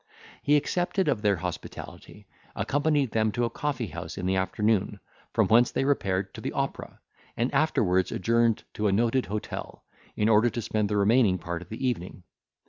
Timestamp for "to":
3.33-3.45, 6.33-6.41, 8.73-8.87, 10.49-10.61